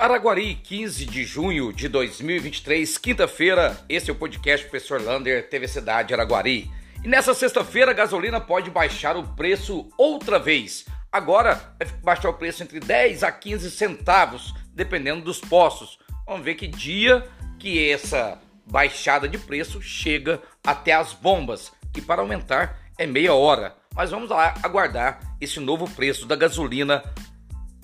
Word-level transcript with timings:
Araguari, 0.00 0.54
15 0.54 1.04
de 1.04 1.24
junho 1.24 1.74
de 1.74 1.86
2023, 1.86 2.96
quinta-feira. 2.96 3.78
Esse 3.86 4.08
é 4.08 4.12
o 4.14 4.16
podcast 4.16 4.66
Professor 4.66 4.98
Lander, 4.98 5.46
TV 5.50 5.68
Cidade 5.68 6.14
Araguari. 6.14 6.70
E 7.04 7.06
nessa 7.06 7.34
sexta-feira 7.34 7.90
a 7.90 7.94
gasolina 7.94 8.40
pode 8.40 8.70
baixar 8.70 9.14
o 9.14 9.28
preço 9.36 9.90
outra 9.98 10.38
vez. 10.38 10.86
Agora 11.12 11.74
vai 11.78 11.86
baixar 12.02 12.30
o 12.30 12.34
preço 12.34 12.62
entre 12.62 12.80
10 12.80 13.22
a 13.22 13.30
15 13.30 13.70
centavos, 13.70 14.54
dependendo 14.72 15.20
dos 15.20 15.38
postos. 15.38 15.98
Vamos 16.26 16.46
ver 16.46 16.54
que 16.54 16.66
dia 16.66 17.28
que 17.58 17.90
essa 17.90 18.38
baixada 18.64 19.28
de 19.28 19.36
preço 19.36 19.82
chega 19.82 20.40
até 20.64 20.94
as 20.94 21.12
bombas, 21.12 21.72
que 21.92 22.00
para 22.00 22.22
aumentar 22.22 22.78
é 22.96 23.04
meia 23.06 23.34
hora. 23.34 23.76
Mas 23.94 24.10
vamos 24.10 24.30
lá 24.30 24.54
aguardar 24.62 25.36
esse 25.38 25.60
novo 25.60 25.86
preço 25.90 26.24
da 26.24 26.36
gasolina 26.36 27.04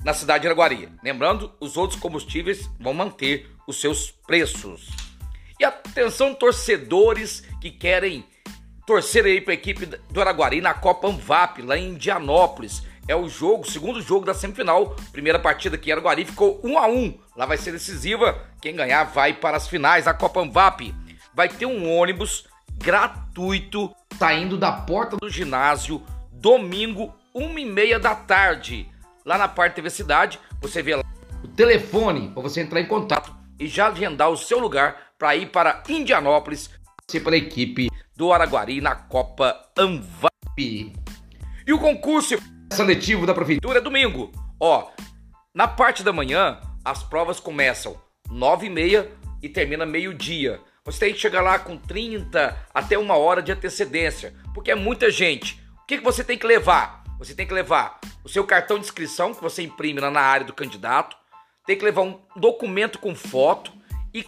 na 0.07 0.15
cidade 0.15 0.43
de 0.43 0.47
Araguari. 0.47 0.89
Lembrando, 1.03 1.53
os 1.59 1.77
outros 1.77 1.99
combustíveis 1.99 2.71
vão 2.79 2.95
manter 2.95 3.51
os 3.67 3.81
seus 3.81 4.13
preços. 4.13 4.89
E 5.59 5.65
atenção, 5.65 6.33
torcedores 6.33 7.43
que 7.61 7.73
querem 7.73 8.25
torcer 8.87 9.25
aí 9.25 9.41
para 9.41 9.53
a 9.53 9.55
equipe 9.55 9.85
do 9.85 10.21
Araguari 10.21 10.61
na 10.61 10.73
Copa 10.73 11.09
Anvap, 11.09 11.61
lá 11.61 11.77
em 11.77 11.89
Indianópolis. 11.89 12.85
É 13.09 13.17
o 13.17 13.29
jogo, 13.29 13.69
segundo 13.69 14.01
jogo 14.01 14.25
da 14.25 14.33
semifinal. 14.33 14.95
Primeira 15.11 15.41
partida 15.41 15.75
aqui 15.75 15.91
em 15.91 15.93
Araguari 15.93 16.25
ficou 16.25 16.61
1 16.63 16.79
a 16.79 16.87
1 16.87 17.19
Lá 17.37 17.45
vai 17.45 17.57
ser 17.59 17.73
decisiva. 17.73 18.41
Quem 18.63 18.77
ganhar 18.77 19.03
vai 19.05 19.35
para 19.35 19.57
as 19.57 19.67
finais 19.67 20.05
da 20.05 20.15
Copa 20.15 20.41
Anvap. 20.41 20.95
Vai 21.35 21.49
ter 21.49 21.67
um 21.67 21.93
ônibus 21.93 22.47
gratuito 22.79 23.93
saindo 24.17 24.57
da 24.57 24.71
porta 24.71 25.17
do 25.17 25.29
ginásio 25.29 26.01
domingo, 26.31 27.13
1 27.35 27.59
e 27.59 27.65
meia 27.65 27.99
da 27.99 28.15
tarde 28.15 28.89
lá 29.27 29.37
na 29.37 29.49
parte 29.49 29.75
TV 29.75 29.91
Cidade, 29.91 30.39
você 30.61 30.81
vê 30.81 30.95
lá 30.95 31.03
o 31.43 31.49
telefone 31.49 32.31
para 32.31 32.43
você 32.43 32.61
entrar 32.61 32.81
em 32.81 32.87
contato 32.87 33.35
e 33.59 33.67
já 33.67 33.89
agendar 33.89 34.31
o 34.31 34.37
seu 34.37 34.61
lugar 34.61 35.13
para 35.19 35.35
ir 35.35 35.47
para 35.47 35.83
Indianópolis, 35.89 36.71
ser 37.11 37.21
para 37.21 37.35
a 37.35 37.39
equipe 37.39 37.91
do 38.15 38.33
Araguari 38.33 38.81
na 38.81 38.95
Copa 38.95 39.69
Anvap. 39.77 40.33
E 40.59 41.73
o 41.73 41.79
concurso 41.79 42.37
seletivo 42.73 43.27
da 43.27 43.35
prefeitura 43.35 43.79
é 43.79 43.83
domingo. 43.83 44.31
Ó, 44.61 44.91
na 45.53 45.67
parte 45.67 46.05
da 46.05 46.13
manhã, 46.13 46.61
as 46.85 47.03
provas 47.03 47.41
começam 47.41 48.01
9 48.31 48.67
e 48.67 48.71
meia 48.71 49.11
e 49.43 49.49
termina 49.49 49.85
meio-dia. 49.85 50.61
Você 50.85 51.01
tem 51.01 51.13
que 51.13 51.19
chegar 51.19 51.43
lá 51.43 51.59
com 51.59 51.77
30 51.77 52.57
até 52.73 52.97
uma 52.97 53.17
hora 53.17 53.43
de 53.43 53.51
antecedência, 53.51 54.33
porque 54.55 54.71
é 54.71 54.77
muita 54.77 55.11
gente. 55.11 55.61
O 55.83 55.87
que, 55.87 55.99
que 55.99 56.05
você 56.05 56.23
tem 56.23 56.39
que 56.39 56.47
levar? 56.47 57.03
Você 57.19 57.35
tem 57.35 57.47
que 57.47 57.55
levar 57.55 57.99
o 58.27 58.29
seu 58.29 58.43
cartão 58.43 58.77
de 58.77 58.85
inscrição 58.85 59.33
que 59.33 59.41
você 59.41 59.63
imprime 59.63 60.01
lá 60.01 60.11
na 60.11 60.21
área 60.21 60.45
do 60.45 60.53
candidato, 60.53 61.17
tem 61.65 61.79
que 61.79 61.85
levar 61.85 62.03
um 62.03 62.19
documento 62.35 62.99
com 62.99 63.15
foto 63.15 63.73
e, 64.13 64.27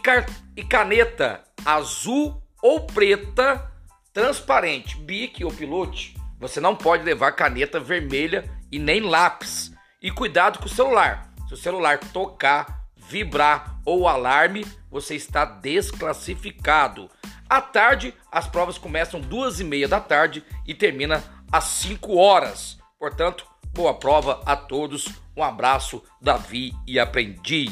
e 0.55 0.63
caneta 0.63 1.43
azul 1.65 2.41
ou 2.61 2.85
preta 2.85 3.69
transparente, 4.13 4.95
bique 4.95 5.43
ou 5.43 5.51
pilote. 5.51 6.15
Você 6.39 6.61
não 6.61 6.77
pode 6.77 7.03
levar 7.03 7.33
caneta 7.33 7.77
vermelha 7.77 8.49
e 8.71 8.79
nem 8.79 9.01
lápis. 9.01 9.73
E 10.01 10.09
cuidado 10.09 10.59
com 10.59 10.65
o 10.67 10.69
celular. 10.69 11.33
Se 11.49 11.55
o 11.55 11.57
celular 11.57 11.97
tocar, 11.97 12.85
vibrar 12.95 13.81
ou 13.85 14.07
alarme, 14.07 14.65
você 14.89 15.13
está 15.15 15.43
desclassificado. 15.43 17.09
À 17.49 17.59
tarde, 17.59 18.13
as 18.31 18.47
provas 18.47 18.77
começam 18.77 19.19
duas 19.19 19.59
e 19.59 19.65
meia 19.65 19.89
da 19.89 19.99
tarde 19.99 20.41
e 20.65 20.73
termina 20.73 21.21
às 21.51 21.65
5 21.65 22.15
horas. 22.15 22.79
Portanto, 22.97 23.48
boa 23.73 23.93
prova 23.93 24.41
a 24.45 24.55
todos. 24.55 25.07
Um 25.35 25.43
abraço, 25.43 26.03
Davi 26.21 26.73
e 26.87 26.99
aprendi. 26.99 27.71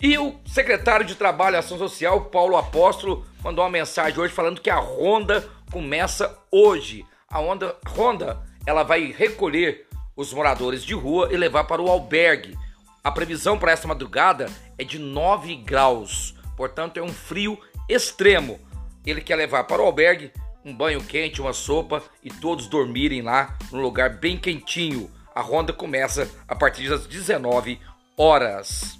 E 0.00 0.18
o 0.18 0.38
secretário 0.46 1.06
de 1.06 1.14
Trabalho 1.14 1.56
e 1.56 1.58
Ação 1.58 1.78
Social, 1.78 2.26
Paulo 2.26 2.56
Apóstolo, 2.56 3.26
mandou 3.42 3.64
uma 3.64 3.70
mensagem 3.70 4.18
hoje 4.18 4.34
falando 4.34 4.60
que 4.60 4.70
a 4.70 4.78
ronda 4.78 5.48
começa 5.72 6.38
hoje. 6.50 7.06
A 7.28 7.40
onda, 7.40 7.76
ronda 7.86 8.42
ela 8.66 8.82
vai 8.82 9.12
recolher 9.12 9.86
os 10.16 10.32
moradores 10.32 10.84
de 10.84 10.94
rua 10.94 11.28
e 11.32 11.36
levar 11.36 11.64
para 11.64 11.82
o 11.82 11.88
albergue. 11.88 12.56
A 13.02 13.10
previsão 13.10 13.58
para 13.58 13.72
esta 13.72 13.88
madrugada 13.88 14.46
é 14.78 14.84
de 14.84 14.98
9 14.98 15.56
graus, 15.56 16.34
portanto 16.56 16.98
é 16.98 17.02
um 17.02 17.12
frio 17.12 17.58
extremo. 17.88 18.60
Ele 19.04 19.20
quer 19.20 19.36
levar 19.36 19.64
para 19.64 19.82
o 19.82 19.86
albergue 19.86 20.32
um 20.64 20.74
banho 20.74 21.02
quente, 21.04 21.40
uma 21.40 21.52
sopa 21.52 22.02
e 22.22 22.30
todos 22.30 22.66
dormirem 22.66 23.22
lá 23.22 23.56
num 23.70 23.82
lugar 23.82 24.18
bem 24.18 24.38
quentinho. 24.38 25.10
A 25.34 25.40
ronda 25.40 25.72
começa 25.72 26.30
a 26.48 26.54
partir 26.54 26.88
das 26.88 27.06
19 27.06 27.78
horas. 28.16 28.98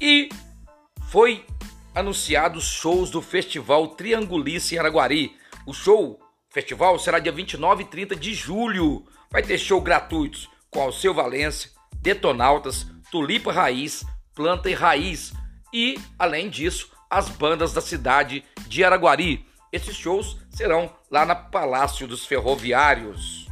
E 0.00 0.28
foi 1.08 1.44
anunciado 1.94 2.58
os 2.58 2.64
shows 2.64 3.10
do 3.10 3.22
Festival 3.22 3.88
Triangulice 3.88 4.74
em 4.74 4.78
Araguari. 4.78 5.36
O 5.66 5.72
show 5.72 6.18
festival 6.50 6.98
será 6.98 7.18
dia 7.18 7.30
29 7.30 7.82
e 7.82 7.86
30 7.86 8.16
de 8.16 8.34
julho. 8.34 9.04
Vai 9.30 9.42
ter 9.42 9.58
show 9.58 9.80
gratuitos 9.80 10.48
com 10.70 10.80
Alceu 10.80 11.14
Valência, 11.14 11.70
Detonautas, 12.00 12.86
Tulipa 13.10 13.52
Raiz, 13.52 14.04
Planta 14.34 14.70
e 14.70 14.74
Raiz 14.74 15.32
e, 15.72 15.98
além 16.18 16.48
disso, 16.48 16.90
as 17.08 17.28
bandas 17.28 17.72
da 17.72 17.80
cidade 17.80 18.42
de 18.66 18.82
Araguari. 18.82 19.46
Esses 19.72 19.96
shows 19.96 20.36
serão 20.50 20.94
lá 21.10 21.24
na 21.24 21.34
Palácio 21.34 22.06
dos 22.06 22.26
Ferroviários. 22.26 23.48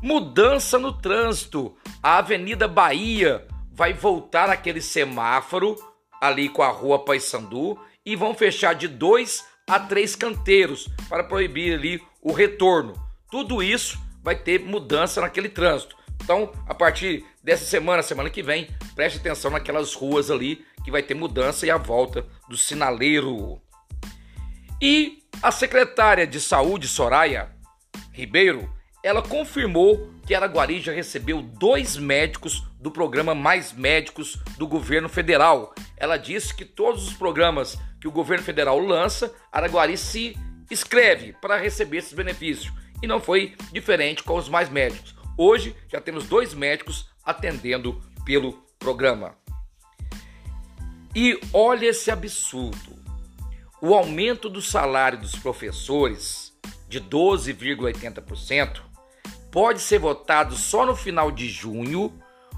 Mudança 0.00 0.78
no 0.78 0.92
trânsito. 0.92 1.76
A 2.00 2.18
Avenida 2.18 2.68
Bahia 2.68 3.44
vai 3.72 3.92
voltar 3.92 4.48
aquele 4.48 4.80
semáforo 4.80 5.76
ali 6.20 6.48
com 6.48 6.62
a 6.62 6.68
Rua 6.68 7.04
Paissandu 7.04 7.76
e 8.06 8.14
vão 8.14 8.32
fechar 8.32 8.74
de 8.74 8.86
dois 8.86 9.44
a 9.68 9.80
três 9.80 10.14
canteiros 10.14 10.88
para 11.08 11.24
proibir 11.24 11.74
ali 11.74 12.00
o 12.22 12.32
retorno. 12.32 12.94
Tudo 13.28 13.60
isso 13.60 13.98
vai 14.22 14.36
ter 14.36 14.60
mudança 14.60 15.20
naquele 15.20 15.48
trânsito. 15.48 15.96
Então, 16.22 16.52
a 16.66 16.74
partir 16.74 17.24
dessa 17.42 17.64
semana, 17.64 18.02
semana 18.02 18.30
que 18.30 18.42
vem, 18.42 18.68
preste 18.94 19.18
atenção 19.18 19.50
naquelas 19.50 19.94
ruas 19.94 20.30
ali 20.30 20.64
que 20.84 20.90
vai 20.92 21.02
ter 21.02 21.14
mudança 21.14 21.66
e 21.66 21.70
a 21.70 21.76
volta 21.76 22.24
do 22.48 22.56
sinaleiro. 22.56 23.60
E 24.80 25.24
a 25.42 25.50
secretária 25.50 26.24
de 26.24 26.40
Saúde, 26.40 26.86
Soraya 26.86 27.50
Ribeiro, 28.12 28.72
ela 29.02 29.20
confirmou 29.20 30.12
que 30.24 30.34
Araguari 30.34 30.80
já 30.80 30.92
recebeu 30.92 31.42
dois 31.42 31.96
médicos 31.96 32.64
do 32.80 32.90
programa 32.90 33.34
Mais 33.34 33.72
Médicos 33.72 34.38
do 34.56 34.68
governo 34.68 35.08
federal. 35.08 35.74
Ela 35.96 36.16
disse 36.16 36.54
que 36.54 36.64
todos 36.64 37.08
os 37.08 37.14
programas 37.14 37.76
que 38.00 38.06
o 38.06 38.12
governo 38.12 38.44
federal 38.44 38.78
lança, 38.78 39.34
Araguari 39.50 39.96
se 39.96 40.36
inscreve 40.70 41.32
para 41.40 41.56
receber 41.56 41.98
esses 41.98 42.12
benefícios. 42.12 42.72
E 43.02 43.06
não 43.06 43.20
foi 43.20 43.56
diferente 43.72 44.22
com 44.22 44.36
os 44.36 44.48
Mais 44.48 44.68
Médicos. 44.68 45.16
Hoje 45.36 45.74
já 45.88 46.00
temos 46.00 46.26
dois 46.26 46.54
médicos 46.54 47.08
atendendo 47.24 48.00
pelo 48.24 48.52
programa. 48.78 49.34
E 51.16 51.40
olha 51.52 51.86
esse 51.86 52.10
absurdo 52.10 52.97
o 53.80 53.94
aumento 53.94 54.48
do 54.48 54.60
salário 54.60 55.18
dos 55.18 55.36
professores 55.36 56.52
de 56.88 57.00
12,80% 57.00 58.80
pode 59.50 59.80
ser 59.80 59.98
votado 59.98 60.54
só 60.56 60.84
no 60.84 60.96
final 60.96 61.30
de 61.30 61.48
junho. 61.48 62.12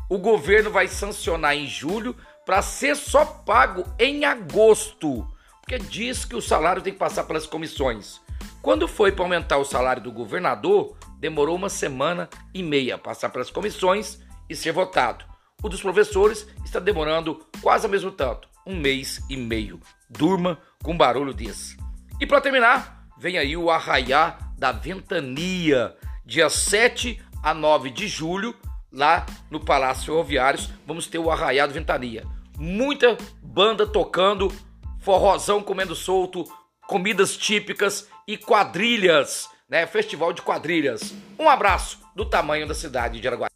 O 0.08 0.18
governo 0.18 0.70
vai 0.70 0.88
sancionar 0.88 1.56
em 1.56 1.66
julho 1.66 2.16
para 2.44 2.62
ser 2.62 2.96
só 2.96 3.24
pago 3.24 3.84
em 3.98 4.24
agosto, 4.24 5.26
porque 5.60 5.78
diz 5.78 6.24
que 6.24 6.34
o 6.34 6.42
salário 6.42 6.82
tem 6.82 6.92
que 6.92 6.98
passar 6.98 7.24
pelas 7.24 7.46
comissões. 7.46 8.20
Quando 8.62 8.88
foi 8.88 9.12
para 9.12 9.24
aumentar 9.24 9.58
o 9.58 9.64
salário 9.64 10.02
do 10.02 10.10
governador, 10.10 10.96
demorou 11.18 11.54
uma 11.54 11.68
semana 11.68 12.28
e 12.52 12.62
meia 12.62 12.98
passar 12.98 13.28
pelas 13.28 13.50
comissões 13.50 14.18
e 14.48 14.56
ser 14.56 14.72
votado. 14.72 15.24
O 15.62 15.68
dos 15.68 15.82
professores 15.82 16.48
está 16.64 16.80
demorando 16.80 17.46
quase 17.60 17.86
o 17.86 17.90
mesmo 17.90 18.10
tanto, 18.10 18.48
um 18.66 18.74
mês 18.74 19.20
e 19.28 19.36
meio. 19.36 19.78
Durma 20.08 20.58
com 20.82 20.96
barulho 20.96 21.34
desse. 21.34 21.76
E 22.20 22.26
para 22.26 22.40
terminar, 22.40 23.06
vem 23.18 23.38
aí 23.38 23.56
o 23.56 23.70
Arraiá 23.70 24.38
da 24.58 24.72
Ventania, 24.72 25.94
dia 26.24 26.50
7 26.50 27.20
a 27.42 27.54
9 27.54 27.90
de 27.90 28.08
julho, 28.08 28.54
lá 28.92 29.24
no 29.50 29.60
Palácio 29.60 30.06
Ferroviários, 30.06 30.70
vamos 30.86 31.06
ter 31.06 31.18
o 31.18 31.30
Arraiá 31.30 31.66
da 31.66 31.72
Ventania. 31.72 32.24
Muita 32.58 33.16
banda 33.42 33.86
tocando, 33.86 34.52
forrozão 34.98 35.62
comendo 35.62 35.94
solto, 35.94 36.44
comidas 36.86 37.36
típicas 37.36 38.08
e 38.26 38.36
quadrilhas, 38.36 39.48
né? 39.68 39.86
Festival 39.86 40.32
de 40.32 40.42
quadrilhas. 40.42 41.14
Um 41.38 41.48
abraço 41.48 42.00
do 42.14 42.24
tamanho 42.24 42.66
da 42.66 42.74
cidade 42.74 43.20
de 43.20 43.26
Araguari. 43.26 43.49